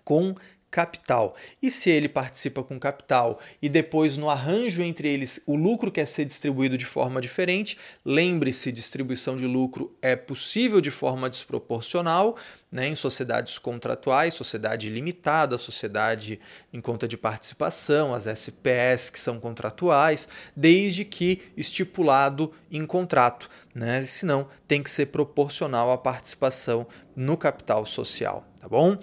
com 0.04 0.34
capital. 0.74 1.36
E 1.62 1.70
se 1.70 1.88
ele 1.88 2.08
participa 2.08 2.60
com 2.64 2.80
capital 2.80 3.38
e 3.62 3.68
depois 3.68 4.16
no 4.16 4.28
arranjo 4.28 4.82
entre 4.82 5.06
eles 5.06 5.38
o 5.46 5.54
lucro 5.54 5.92
quer 5.92 6.04
ser 6.04 6.24
distribuído 6.24 6.76
de 6.76 6.84
forma 6.84 7.20
diferente, 7.20 7.78
lembre-se, 8.04 8.72
distribuição 8.72 9.36
de 9.36 9.46
lucro 9.46 9.96
é 10.02 10.16
possível 10.16 10.80
de 10.80 10.90
forma 10.90 11.30
desproporcional, 11.30 12.36
né, 12.72 12.88
em 12.88 12.96
sociedades 12.96 13.56
contratuais, 13.56 14.34
sociedade 14.34 14.90
limitada, 14.90 15.56
sociedade 15.56 16.40
em 16.72 16.80
conta 16.80 17.06
de 17.06 17.16
participação, 17.16 18.12
as 18.12 18.26
SPS 18.26 19.10
que 19.10 19.20
são 19.20 19.38
contratuais, 19.38 20.28
desde 20.56 21.04
que 21.04 21.40
estipulado 21.56 22.52
em 22.68 22.84
contrato, 22.84 23.48
né? 23.72 24.02
Senão 24.02 24.48
tem 24.66 24.82
que 24.82 24.90
ser 24.90 25.06
proporcional 25.06 25.92
à 25.92 25.96
participação 25.96 26.84
no 27.14 27.36
capital 27.36 27.86
social, 27.86 28.44
tá 28.60 28.68
bom? 28.68 28.98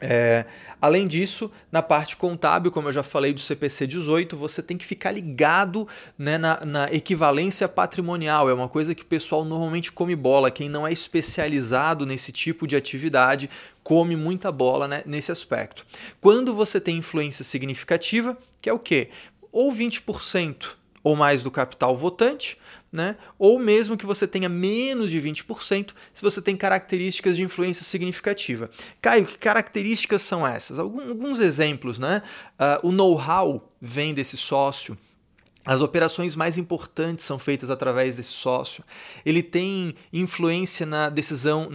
É, 0.00 0.46
além 0.80 1.06
disso, 1.06 1.50
na 1.70 1.82
parte 1.82 2.16
contábil, 2.16 2.70
como 2.70 2.88
eu 2.88 2.92
já 2.92 3.02
falei 3.02 3.32
do 3.32 3.40
CPC 3.40 3.86
18, 3.86 4.36
você 4.36 4.62
tem 4.62 4.76
que 4.76 4.84
ficar 4.84 5.10
ligado 5.12 5.86
né, 6.18 6.38
na, 6.38 6.64
na, 6.64 6.92
equivalência 6.92 7.68
patrimonial. 7.68 8.48
É 8.48 8.54
uma 8.54 8.68
coisa 8.68 8.94
que 8.94 9.02
o 9.02 9.06
pessoal 9.06 9.44
normalmente 9.44 9.92
come 9.92 10.16
bola. 10.16 10.50
Quem 10.50 10.68
não 10.68 10.86
é 10.86 10.92
especializado 10.92 12.06
nesse 12.06 12.32
tipo 12.32 12.66
de 12.66 12.76
atividade 12.76 13.50
come 13.82 14.16
muita 14.16 14.50
bola 14.50 14.88
né, 14.88 15.02
nesse 15.04 15.30
aspecto. 15.30 15.84
Quando 16.20 16.54
você 16.54 16.80
tem 16.80 16.96
influência 16.96 17.44
significativa, 17.44 18.36
que 18.60 18.70
é 18.70 18.72
o 18.72 18.78
quê? 18.78 19.10
Ou 19.52 19.72
20% 19.72 20.79
ou 21.02 21.16
mais 21.16 21.42
do 21.42 21.50
capital 21.50 21.96
votante, 21.96 22.58
né? 22.92 23.16
ou 23.38 23.58
mesmo 23.58 23.96
que 23.96 24.06
você 24.06 24.26
tenha 24.26 24.48
menos 24.48 25.10
de 25.10 25.20
20% 25.20 25.92
se 26.12 26.22
você 26.22 26.42
tem 26.42 26.56
características 26.56 27.36
de 27.36 27.42
influência 27.42 27.84
significativa. 27.84 28.68
Caio, 29.00 29.26
que 29.26 29.38
características 29.38 30.22
são 30.22 30.46
essas? 30.46 30.78
Alguns 30.78 31.40
exemplos. 31.40 31.98
Né? 31.98 32.22
Uh, 32.82 32.88
o 32.88 32.92
know-how 32.92 33.72
vem 33.80 34.12
desse 34.12 34.36
sócio. 34.36 34.96
As 35.64 35.82
operações 35.82 36.34
mais 36.34 36.56
importantes 36.56 37.26
são 37.26 37.38
feitas 37.38 37.68
através 37.68 38.16
desse 38.16 38.30
sócio. 38.30 38.82
Ele 39.26 39.42
tem 39.42 39.94
influência 40.10 40.86
na 40.86 41.10
decisão, 41.10 41.68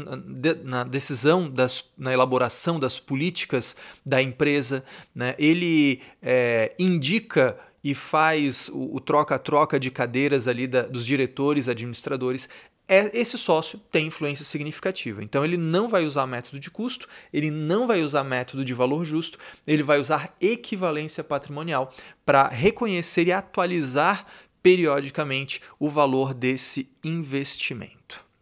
na 0.63 0.83
decisão 0.83 1.47
das, 1.47 1.83
na 1.95 2.11
elaboração 2.11 2.79
das 2.79 2.99
políticas 2.99 3.75
da 4.03 4.19
empresa. 4.21 4.83
Né? 5.13 5.35
Ele 5.37 6.01
é, 6.19 6.73
indica 6.79 7.55
e 7.85 7.93
faz 7.93 8.67
o 8.73 8.99
troca-troca 8.99 9.79
de 9.79 9.91
cadeiras 9.91 10.47
ali 10.47 10.65
da, 10.65 10.81
dos 10.81 11.05
diretores, 11.05 11.69
administradores, 11.69 12.49
é, 12.87 13.15
esse 13.15 13.37
sócio 13.37 13.79
tem 13.91 14.07
influência 14.07 14.43
significativa. 14.43 15.23
Então 15.23 15.45
ele 15.45 15.55
não 15.55 15.87
vai 15.87 16.03
usar 16.03 16.25
método 16.25 16.59
de 16.59 16.71
custo, 16.71 17.07
ele 17.31 17.51
não 17.51 17.85
vai 17.85 18.01
usar 18.01 18.23
método 18.23 18.65
de 18.65 18.73
valor 18.73 19.05
justo, 19.05 19.37
ele 19.67 19.83
vai 19.83 19.99
usar 19.99 20.33
equivalência 20.41 21.23
patrimonial 21.23 21.93
para 22.25 22.47
reconhecer 22.47 23.27
e 23.27 23.31
atualizar 23.31 24.25
periodicamente 24.63 25.61
o 25.79 25.87
valor 25.87 26.33
desse 26.33 26.89
investimento 27.03 27.94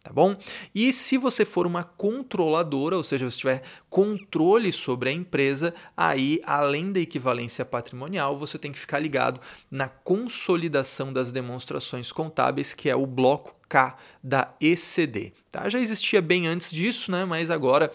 tá 0.04 0.12
bom? 0.12 0.36
E 0.74 0.92
se 0.92 1.16
você 1.16 1.46
for 1.46 1.66
uma 1.66 1.82
controladora, 1.82 2.94
ou 2.94 3.02
seja, 3.02 3.28
você 3.28 3.38
tiver 3.38 3.62
controle 3.88 4.70
sobre 4.70 5.08
a 5.08 5.12
empresa, 5.12 5.74
aí 5.96 6.42
além 6.44 6.92
da 6.92 7.00
equivalência 7.00 7.64
patrimonial, 7.64 8.38
você 8.38 8.58
tem 8.58 8.70
que 8.70 8.78
ficar 8.78 8.98
ligado 8.98 9.40
na 9.70 9.88
consolidação 9.88 11.10
das 11.10 11.32
demonstrações 11.32 12.12
contábeis, 12.12 12.74
que 12.74 12.90
é 12.90 12.94
o 12.94 13.06
bloco 13.06 13.54
K 13.66 13.96
da 14.22 14.54
ECD. 14.60 15.32
Tá? 15.50 15.70
Já 15.70 15.78
existia 15.78 16.20
bem 16.20 16.46
antes 16.46 16.70
disso, 16.70 17.10
né? 17.10 17.24
mas 17.24 17.50
agora 17.50 17.90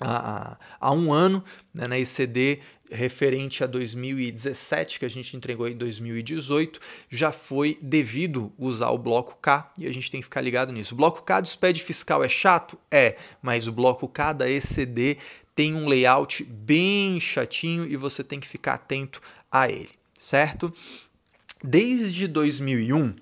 há, 0.00 0.56
há 0.80 0.92
um 0.92 1.12
ano 1.12 1.42
né, 1.74 1.88
na 1.88 1.98
ECD 1.98 2.60
referente 2.92 3.64
a 3.64 3.66
2017, 3.66 4.98
que 4.98 5.04
a 5.04 5.08
gente 5.08 5.36
entregou 5.36 5.68
em 5.68 5.76
2018, 5.76 6.80
já 7.10 7.32
foi 7.32 7.78
devido 7.80 8.52
usar 8.58 8.90
o 8.90 8.98
bloco 8.98 9.38
K 9.40 9.72
e 9.78 9.86
a 9.86 9.92
gente 9.92 10.10
tem 10.10 10.20
que 10.20 10.26
ficar 10.26 10.40
ligado 10.40 10.72
nisso. 10.72 10.94
O 10.94 10.96
bloco 10.96 11.22
K 11.22 11.40
do 11.40 11.48
SPED 11.48 11.82
fiscal 11.82 12.22
é 12.22 12.28
chato? 12.28 12.78
É, 12.90 13.16
mas 13.40 13.66
o 13.66 13.72
bloco 13.72 14.08
K 14.08 14.32
da 14.32 14.50
ECD 14.50 15.18
tem 15.54 15.74
um 15.74 15.86
layout 15.86 16.44
bem 16.44 17.18
chatinho 17.20 17.86
e 17.86 17.96
você 17.96 18.22
tem 18.22 18.40
que 18.40 18.48
ficar 18.48 18.74
atento 18.74 19.20
a 19.50 19.68
ele, 19.70 19.90
certo? 20.14 20.72
Desde 21.64 22.26
2001, 22.26 23.14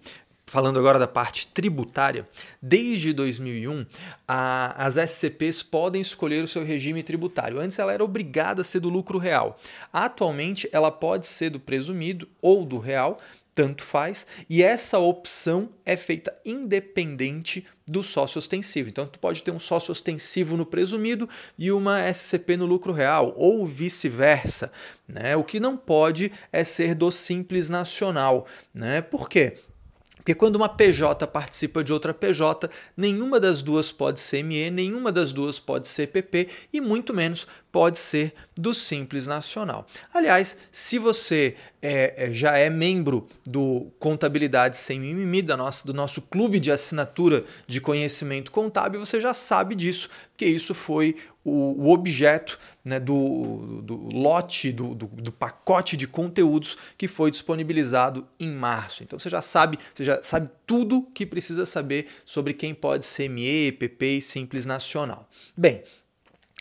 falando 0.50 0.80
agora 0.80 0.98
da 0.98 1.06
parte 1.06 1.46
tributária, 1.46 2.28
desde 2.60 3.12
2001, 3.12 3.86
a, 4.26 4.84
as 4.84 4.96
SCPs 4.96 5.62
podem 5.62 6.02
escolher 6.02 6.42
o 6.42 6.48
seu 6.48 6.64
regime 6.64 7.04
tributário. 7.04 7.60
Antes 7.60 7.78
ela 7.78 7.92
era 7.92 8.02
obrigada 8.02 8.62
a 8.62 8.64
ser 8.64 8.80
do 8.80 8.88
lucro 8.88 9.16
real. 9.16 9.56
Atualmente 9.92 10.68
ela 10.72 10.90
pode 10.90 11.28
ser 11.28 11.50
do 11.50 11.60
presumido 11.60 12.28
ou 12.42 12.64
do 12.64 12.78
real, 12.78 13.20
tanto 13.54 13.84
faz, 13.84 14.26
e 14.48 14.60
essa 14.60 14.98
opção 14.98 15.68
é 15.86 15.96
feita 15.96 16.36
independente 16.44 17.64
do 17.86 18.02
sócio 18.02 18.38
ostensivo. 18.38 18.88
Então, 18.88 19.06
tu 19.06 19.20
pode 19.20 19.44
ter 19.44 19.52
um 19.52 19.60
sócio 19.60 19.92
ostensivo 19.92 20.56
no 20.56 20.66
presumido 20.66 21.28
e 21.56 21.70
uma 21.70 22.12
SCP 22.12 22.56
no 22.56 22.66
lucro 22.66 22.92
real, 22.92 23.32
ou 23.36 23.64
vice-versa. 23.66 24.72
Né? 25.06 25.36
O 25.36 25.44
que 25.44 25.60
não 25.60 25.76
pode 25.76 26.32
é 26.52 26.64
ser 26.64 26.96
do 26.96 27.12
simples 27.12 27.68
nacional. 27.68 28.48
Né? 28.74 29.00
Por 29.00 29.28
quê? 29.28 29.54
Porque 30.30 30.38
quando 30.38 30.54
uma 30.54 30.68
PJ 30.68 31.26
participa 31.26 31.82
de 31.82 31.92
outra 31.92 32.14
PJ, 32.14 32.70
nenhuma 32.96 33.40
das 33.40 33.62
duas 33.62 33.90
pode 33.90 34.20
ser 34.20 34.44
ME, 34.44 34.70
nenhuma 34.70 35.10
das 35.10 35.32
duas 35.32 35.58
pode 35.58 35.88
ser 35.88 36.06
PP 36.06 36.46
e 36.72 36.80
muito 36.80 37.12
menos 37.12 37.48
pode 37.72 37.98
ser 37.98 38.34
do 38.56 38.74
Simples 38.74 39.26
Nacional. 39.26 39.86
Aliás, 40.12 40.56
se 40.70 40.98
você 40.98 41.56
é, 41.80 42.26
é, 42.26 42.32
já 42.32 42.58
é 42.58 42.68
membro 42.68 43.26
do 43.46 43.90
Contabilidade 43.98 44.76
Sem 44.76 45.00
Mimimi, 45.00 45.40
da 45.40 45.56
nossa, 45.56 45.86
do 45.86 45.94
nosso 45.94 46.20
clube 46.20 46.60
de 46.60 46.70
assinatura 46.70 47.44
de 47.66 47.80
conhecimento 47.80 48.50
contábil, 48.50 49.00
você 49.00 49.20
já 49.20 49.32
sabe 49.32 49.74
disso, 49.74 50.10
porque 50.30 50.44
isso 50.44 50.74
foi 50.74 51.16
o, 51.42 51.84
o 51.84 51.90
objeto 51.90 52.58
né, 52.84 53.00
do, 53.00 53.80
do, 53.82 53.96
lote, 53.96 54.72
do, 54.72 54.94
do, 54.94 55.06
do, 55.06 55.32
pacote 55.32 55.96
de 55.96 56.06
conteúdos 56.06 56.76
que 56.98 57.08
foi 57.08 57.30
disponibilizado 57.30 58.26
em 58.38 58.50
março. 58.50 59.02
Então 59.02 59.18
você 59.18 59.30
já 59.30 59.40
sabe, 59.40 59.78
você 59.94 60.04
já 60.04 60.22
sabe 60.22 60.50
tudo 60.66 61.02
que 61.14 61.24
precisa 61.24 61.64
saber 61.64 62.08
sobre 62.26 62.52
quem 62.52 62.74
pode 62.74 63.06
ser 63.06 63.28
ME, 63.30 63.72
PP 63.72 64.18
e 64.18 64.20
Simples 64.20 64.66
Nacional. 64.66 65.26
Bem, 65.56 65.82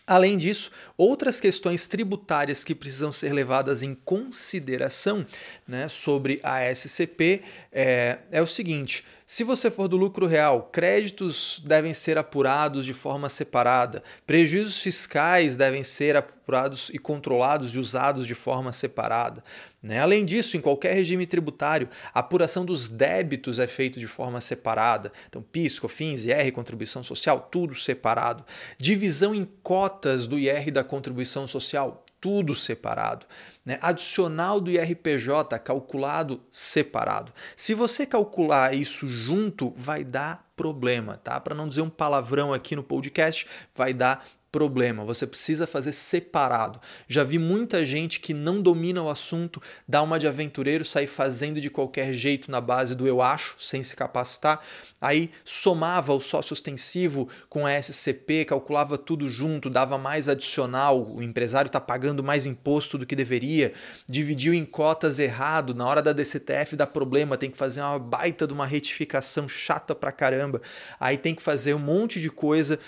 Além 0.10 0.39
disso, 0.39 0.72
outras 0.98 1.39
questões 1.39 1.86
tributárias 1.86 2.63
que 2.63 2.74
precisam 2.74 3.12
ser 3.12 3.32
levadas 3.32 3.84
em 3.84 3.94
consideração 3.94 5.24
né, 5.68 5.88
sobre 5.88 6.39
a 6.42 6.63
SCP 6.74 7.44
é, 7.72 8.18
é 8.32 8.42
o 8.42 8.48
seguinte: 8.48 9.06
se 9.32 9.44
você 9.44 9.70
for 9.70 9.88
do 9.88 9.96
lucro 9.96 10.26
real, 10.26 10.72
créditos 10.72 11.62
devem 11.64 11.94
ser 11.94 12.18
apurados 12.18 12.84
de 12.84 12.96
forma 12.96 13.30
separada, 13.30 14.02
prejuízos 14.26 14.80
fiscais 14.80 15.56
devem 15.56 15.84
ser 15.84 16.16
apurados 16.16 16.90
e 16.92 16.98
controlados 16.98 17.76
e 17.76 17.78
usados 17.78 18.26
de 18.26 18.34
forma 18.34 18.72
separada. 18.72 19.44
Né? 19.84 20.00
Além 20.00 20.26
disso, 20.26 20.58
em 20.58 20.60
qualquer 20.60 20.96
regime 20.96 21.28
tributário, 21.28 21.88
a 22.12 22.22
apuração 22.22 22.66
dos 22.66 22.88
débitos 22.88 23.60
é 23.60 23.68
feita 23.68 24.00
de 24.00 24.08
forma 24.08 24.42
separada. 24.42 25.14
Então, 25.28 25.44
PIS, 25.44 25.78
COFINS, 25.78 26.26
IR, 26.26 26.52
contribuição 26.52 27.04
social, 27.04 27.50
tudo 27.52 27.76
separado. 27.76 28.44
Divisão 28.80 29.36
em 29.36 29.48
cotas 29.62 30.26
do 30.26 30.40
IR 30.40 30.72
da 30.72 30.84
contribuição 30.84 31.48
social, 31.48 32.04
tudo 32.20 32.56
separado. 32.56 33.26
Né? 33.66 33.78
Adicional 33.82 34.60
do 34.60 34.72
IRPJ 34.72 35.60
calculado 35.64 36.42
separado. 36.52 37.34
Se 37.56 37.74
você 37.74 38.06
calcular 38.06 38.74
isso 38.74 39.10
junto, 39.10 39.74
vai 39.76 40.04
dar 40.04 40.50
problema, 40.56 41.16
tá? 41.16 41.40
Para 41.40 41.56
não 41.56 41.70
dizer 41.70 41.82
um 41.82 41.90
palavrão 41.90 42.54
aqui 42.54 42.76
no 42.76 42.84
podcast, 42.84 43.48
vai 43.74 43.94
dar 43.94 44.26
problema, 44.51 45.03
você 45.03 45.27
precisa 45.27 45.68
fazer 45.68 45.91
separado. 45.91 46.79
Já 47.08 47.24
vi 47.24 47.38
muita 47.38 47.86
gente 47.86 48.20
que 48.20 48.34
não 48.34 48.62
domina 48.62 49.01
o 49.01 49.10
assunto, 49.10 49.62
dá 49.88 50.01
uma 50.01 50.18
de 50.18 50.27
aventureiro, 50.27 50.84
sair 50.84 51.08
fazendo 51.08 51.62
de 51.62 51.70
qualquer 51.70 52.13
jeito 52.13 52.50
na 52.50 52.60
base 52.60 52.96
do 52.96 53.08
eu 53.08 53.22
acho, 53.22 53.56
sem 53.60 53.84
se 53.84 53.96
capacitar. 53.96 54.62
Aí 55.00 55.29
somava 55.46 56.13
o 56.13 56.22
sócio 56.22 56.53
ostensivo 56.53 57.29
com 57.48 57.65
a 57.65 57.82
SCP, 57.82 58.46
calculava 58.46 58.98
tudo 58.98 59.29
junto, 59.29 59.70
dava 59.70 59.98
mais 59.98 60.27
adicional, 60.27 61.01
o 61.01 61.22
empresário 61.22 61.70
está 61.70 61.79
pagando 61.79 62.24
mais 62.24 62.46
imposto 62.46 62.98
do 62.98 63.06
que 63.06 63.15
deveria, 63.15 63.74
dividiu 64.08 64.53
em 64.53 64.65
cotas 64.65 65.20
errado, 65.20 65.75
na 65.75 65.86
hora 65.86 66.01
da 66.01 66.12
DCTF 66.12 66.75
dá 66.75 66.88
problema, 66.88 67.38
tem 67.38 67.51
que 67.51 67.58
fazer 67.58 67.82
uma 67.82 68.00
baita 68.00 68.48
de 68.48 68.53
uma 68.53 68.65
retificação 68.65 69.48
chata 69.48 69.94
pra 69.94 70.12
caramba. 70.12 70.62
Aí 71.00 71.18
tem 71.18 71.36
que 71.36 71.41
fazer 71.41 71.74
um 71.74 71.79
monte 71.79 72.20
de 72.20 72.29
coisa 72.29 72.79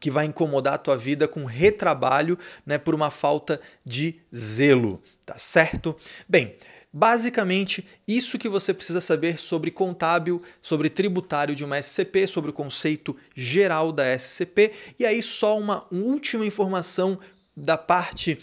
que 0.00 0.10
vai 0.10 0.26
incomodar 0.26 0.74
a 0.74 0.78
tua 0.78 0.96
vida 0.96 1.26
com 1.26 1.44
retrabalho, 1.44 2.38
né, 2.66 2.76
por 2.76 2.94
uma 2.94 3.10
falta 3.10 3.60
de 3.84 4.20
zelo, 4.34 5.02
tá 5.24 5.38
certo? 5.38 5.96
Bem, 6.28 6.56
Basicamente, 6.90 7.86
isso 8.08 8.38
que 8.38 8.48
você 8.48 8.72
precisa 8.72 9.00
saber 9.02 9.38
sobre 9.38 9.70
contábil, 9.70 10.42
sobre 10.60 10.88
tributário 10.88 11.54
de 11.54 11.62
uma 11.62 11.78
SCP, 11.78 12.26
sobre 12.26 12.50
o 12.50 12.52
conceito 12.52 13.14
geral 13.36 13.92
da 13.92 14.18
SCP, 14.18 14.72
e 14.98 15.04
aí 15.04 15.22
só 15.22 15.58
uma 15.58 15.86
última 15.92 16.46
informação 16.46 17.18
da 17.54 17.76
parte 17.76 18.38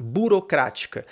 burocrática. 0.00 1.04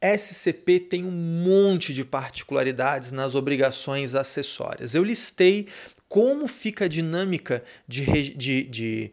SCP 0.00 0.78
tem 0.78 1.04
um 1.04 1.10
monte 1.10 1.94
de 1.94 2.04
particularidades 2.04 3.10
nas 3.10 3.34
obrigações 3.34 4.14
acessórias. 4.14 4.94
Eu 4.94 5.02
listei 5.02 5.68
como 6.08 6.48
fica 6.48 6.86
a 6.86 6.88
dinâmica 6.88 7.62
de, 7.86 8.34
de, 8.34 8.62
de 8.64 9.12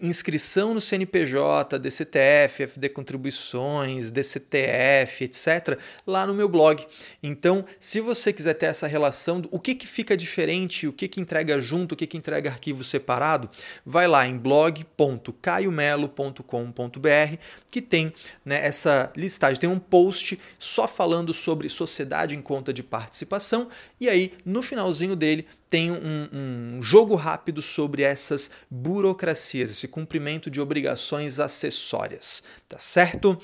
inscrição 0.00 0.72
no 0.72 0.80
CNPJ, 0.80 1.78
DCTF, 1.78 2.62
FD 2.62 2.88
Contribuições, 2.88 4.10
DCTF, 4.10 5.24
etc., 5.24 5.78
lá 6.06 6.26
no 6.26 6.32
meu 6.32 6.48
blog. 6.48 6.82
Então, 7.22 7.62
se 7.78 8.00
você 8.00 8.32
quiser 8.32 8.54
ter 8.54 8.64
essa 8.66 8.86
relação, 8.86 9.42
o 9.50 9.60
que, 9.60 9.74
que 9.74 9.86
fica 9.86 10.16
diferente, 10.16 10.86
o 10.86 10.94
que, 10.94 11.06
que 11.06 11.20
entrega 11.20 11.60
junto, 11.60 11.92
o 11.92 11.96
que, 11.96 12.06
que 12.06 12.16
entrega 12.16 12.48
arquivo 12.48 12.82
separado, 12.82 13.50
vai 13.84 14.08
lá 14.08 14.26
em 14.26 14.38
blog.caiomelo.com.br 14.38 17.36
que 17.70 17.82
tem 17.82 18.14
né, 18.42 18.64
essa 18.64 19.12
listagem. 19.14 19.60
Tem 19.60 19.68
um 19.68 19.78
post 19.78 20.38
só 20.58 20.88
falando 20.88 21.34
sobre 21.34 21.68
sociedade 21.68 22.34
em 22.34 22.40
conta 22.40 22.72
de 22.72 22.82
participação 22.82 23.68
e 24.00 24.08
aí 24.08 24.32
no 24.44 24.62
finalzinho 24.62 25.14
dele 25.14 25.46
tem 25.68 25.90
um, 25.90 26.28
um 26.32 26.82
jogo 26.82 27.16
rápido 27.16 27.60
sobre 27.60 28.02
essas 28.02 28.50
burocracias, 28.70 29.65
esse 29.70 29.88
cumprimento 29.88 30.50
de 30.50 30.60
obrigações 30.60 31.40
acessórias, 31.40 32.42
tá 32.68 32.78
certo? 32.78 33.38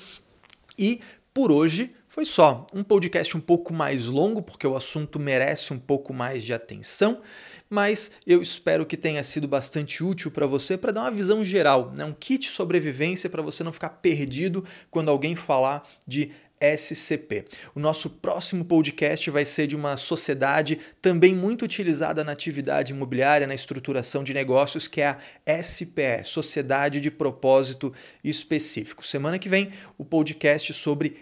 E 0.79 1.01
por 1.33 1.51
hoje 1.51 1.91
foi 2.09 2.27
só 2.27 2.67
um 2.75 2.83
podcast 2.83 3.35
um 3.37 3.41
pouco 3.41 3.73
mais 3.73 4.05
longo, 4.05 4.43
porque 4.43 4.67
o 4.67 4.77
assunto 4.77 5.19
merece 5.19 5.73
um 5.73 5.79
pouco 5.79 6.13
mais 6.13 6.45
de 6.45 6.53
atenção, 6.53 7.23
mas 7.71 8.13
eu 8.27 8.43
espero 8.43 8.85
que 8.85 8.99
tenha 8.99 9.25
sido 9.25 9.49
bastante 9.49 10.05
útil 10.05 10.31
para 10.31 10.47
você 10.47 10.77
para 10.77 10.93
dar 10.93 11.01
uma 11.01 11.11
visão 11.11 11.43
geral, 11.43 11.91
né? 11.97 12.05
um 12.05 12.13
kit 12.13 12.47
sobrevivência 12.47 13.31
para 13.31 13.41
você 13.41 13.65
não 13.65 13.73
ficar 13.73 13.89
perdido 13.89 14.63
quando 14.91 15.09
alguém 15.09 15.35
falar 15.35 15.83
de 16.07 16.33
SCP. 16.77 17.45
O 17.75 17.81
nosso 17.81 18.09
próximo 18.09 18.65
podcast 18.65 19.31
vai 19.31 19.45
ser 19.45 19.67
de 19.67 19.75
uma 19.75 19.97
sociedade 19.97 20.79
também 21.01 21.35
muito 21.35 21.65
utilizada 21.65 22.23
na 22.23 22.33
atividade 22.33 22.93
imobiliária, 22.93 23.47
na 23.47 23.55
estruturação 23.55 24.23
de 24.23 24.33
negócios, 24.33 24.87
que 24.87 25.01
é 25.01 25.09
a 25.09 25.63
SPE, 25.63 26.25
Sociedade 26.25 27.01
de 27.01 27.11
Propósito 27.11 27.93
Específico. 28.23 29.07
Semana 29.07 29.39
que 29.39 29.49
vem, 29.49 29.71
o 29.99 30.05
podcast 30.05 30.73
sobre 30.73 31.17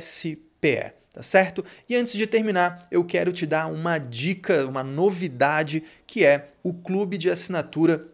SPE 0.00 0.46
tá 1.16 1.22
certo? 1.22 1.64
E 1.88 1.96
antes 1.96 2.12
de 2.12 2.26
terminar, 2.26 2.86
eu 2.90 3.02
quero 3.02 3.32
te 3.32 3.46
dar 3.46 3.68
uma 3.68 3.96
dica, 3.96 4.66
uma 4.66 4.82
novidade, 4.82 5.82
que 6.06 6.26
é 6.26 6.48
o 6.62 6.74
clube 6.74 7.16
de 7.16 7.30
assinatura 7.30 8.06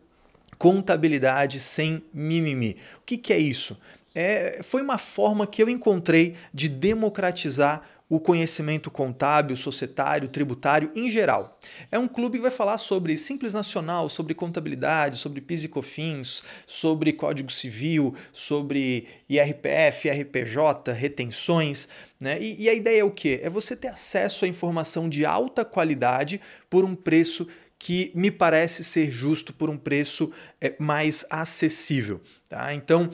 Contabilidade 0.57 1.59
Sem 1.59 2.01
Mimimi. 2.15 2.77
O 2.99 3.01
que, 3.05 3.19
que 3.19 3.33
é 3.33 3.39
isso? 3.39 3.77
É, 4.15 4.61
foi 4.63 4.83
uma 4.83 4.99
forma 4.99 5.47
que 5.47 5.63
eu 5.63 5.69
encontrei 5.69 6.35
de 6.53 6.69
democratizar 6.69 7.83
o 8.13 8.21
conhecimento 8.21 8.91
contábil, 8.91 9.57
societário, 9.57 10.29
tributário 10.29 10.93
em 10.95 11.11
geral. 11.11 11.59
É 11.91 11.99
um 11.99 12.07
clube 12.07 12.37
que 12.37 12.43
vai 12.43 12.51
falar 12.51 12.77
sobre 12.77 13.17
Simples 13.17 13.55
Nacional, 13.55 14.11
sobre 14.11 14.35
contabilidade, 14.35 15.17
sobre 15.17 15.41
PIS 15.41 15.65
e 15.65 15.69
COFINS, 15.69 16.43
sobre 16.67 17.15
Código 17.15 17.51
Civil, 17.51 18.15
sobre 18.31 19.07
IRPF, 19.31 20.09
IRPJ, 20.09 20.93
retenções. 20.93 21.89
Né? 22.21 22.39
E, 22.39 22.65
e 22.65 22.69
a 22.69 22.75
ideia 22.75 23.01
é 23.01 23.05
o 23.05 23.11
quê? 23.11 23.41
É 23.43 23.49
você 23.49 23.75
ter 23.75 23.89
acesso 23.89 24.45
a 24.45 24.49
informação 24.49 25.09
de 25.09 25.25
alta 25.25 25.65
qualidade 25.65 26.39
por 26.69 26.85
um 26.85 26.95
preço 26.95 27.49
que 27.79 28.13
me 28.15 28.31
parece 28.31 28.85
ser 28.85 29.11
justo 29.11 29.55
por 29.55 29.71
um 29.71 29.79
preço 29.79 30.31
é, 30.61 30.75
mais 30.79 31.25
acessível. 31.31 32.21
Tá? 32.47 32.75
Então, 32.75 33.09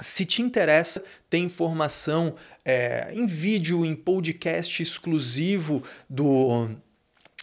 se 0.00 0.24
te 0.24 0.42
interessa, 0.42 1.02
tem 1.28 1.44
informação 1.44 2.34
é, 2.64 3.12
em 3.12 3.26
vídeo, 3.26 3.84
em 3.84 3.94
podcast 3.94 4.82
exclusivo 4.82 5.82
do 6.08 6.68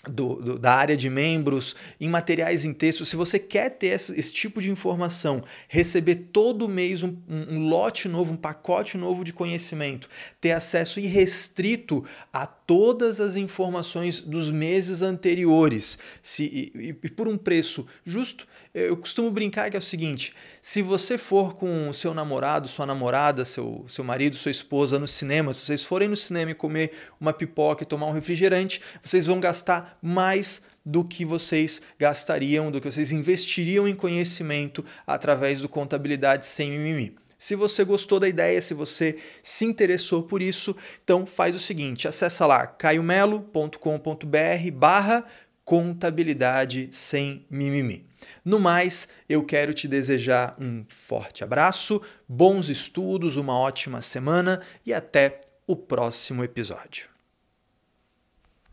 do, 0.10 0.36
do, 0.36 0.60
da 0.60 0.74
área 0.74 0.96
de 0.96 1.10
membros, 1.10 1.76
em 2.00 2.10
materiais 2.10 2.66
em 2.66 2.74
texto. 2.74 3.06
Se 3.06 3.16
você 3.16 3.40
quer 3.40 3.70
ter 3.70 3.88
esse, 3.88 4.18
esse 4.18 4.34
tipo 4.34 4.62
de 4.62 4.72
informação, 4.72 5.44
receber 5.68 6.16
todo 6.32 6.70
mês 6.70 7.04
um, 7.04 7.16
um, 7.28 7.68
lote 7.68 8.08
novo, 8.08 8.34
um 8.34 8.38
pacote 8.38 8.98
novo 8.98 9.24
de 9.24 9.34
conhecimento, 9.34 10.10
ter 10.40 10.52
acesso 10.52 11.00
irrestrito 11.00 12.04
a 12.32 12.46
todas 12.46 13.20
as 13.20 13.36
informações 13.36 14.20
dos 14.20 14.52
meses 14.52 15.02
anteriores, 15.02 15.98
se, 16.22 16.72
e, 16.76 16.96
e 17.04 17.10
por 17.10 17.28
um 17.28 17.38
preço 17.38 17.86
justo, 18.06 18.48
eu 18.74 18.96
costumo 18.98 19.32
brincar 19.32 19.70
que 19.70 19.76
é 19.76 19.80
o 19.80 19.82
seguinte: 19.82 20.34
se 20.62 20.82
você 20.82 21.18
for 21.18 21.56
com 21.56 21.92
seu 21.94 22.14
namorado, 22.14 22.68
sua 22.68 22.86
namorada, 22.86 23.46
seu, 23.46 23.86
seu 23.88 24.04
marido, 24.04 24.36
sua 24.36 24.52
esposa 24.52 25.00
no 25.00 25.08
cinema, 25.08 25.54
se 25.54 25.66
vocês 25.66 25.84
forem 25.84 26.08
no 26.08 26.16
cinema 26.16 26.52
e 26.52 26.56
comer 26.56 26.92
uma 27.20 27.34
pipoca 27.34 27.84
e 27.84 27.86
tomar 27.86 28.08
um 28.08 28.14
refrigerante, 28.14 28.82
vocês 29.04 29.26
vão 29.26 29.40
gastar 29.40 29.98
mais 30.02 30.62
do 30.86 31.04
que 31.04 31.26
vocês 31.26 31.82
gastariam, 32.00 32.72
do 32.72 32.80
que 32.80 32.90
vocês 32.90 33.12
investiriam 33.12 33.88
em 33.88 33.94
conhecimento 33.94 34.86
através 35.06 35.60
do 35.60 35.68
Contabilidade 35.68 36.46
Sem 36.46 36.72
Mimimi. 36.72 37.14
Se 37.38 37.56
você 37.56 37.84
gostou 37.84 38.20
da 38.20 38.28
ideia, 38.28 38.60
se 38.62 38.74
você 38.74 39.18
se 39.44 39.64
interessou 39.64 40.24
por 40.24 40.42
isso, 40.42 40.76
então 41.04 41.26
faz 41.26 41.56
o 41.56 41.60
seguinte, 41.60 42.08
acessa 42.08 42.48
lá 42.48 42.66
caiomelo.com.br 42.66 44.72
barra 44.74 45.24
contabilidade 45.68 46.88
sem 46.94 47.46
mimimi. 47.50 48.08
No 48.46 48.58
mais, 48.58 49.06
eu 49.28 49.44
quero 49.44 49.74
te 49.74 49.86
desejar 49.86 50.56
um 50.58 50.86
forte 50.88 51.44
abraço, 51.44 52.02
bons 52.26 52.70
estudos, 52.70 53.36
uma 53.36 53.60
ótima 53.60 54.02
semana 54.02 54.62
e 54.86 54.94
até 54.94 55.42
o 55.68 55.76
próximo 55.76 56.42
episódio. 56.42 57.17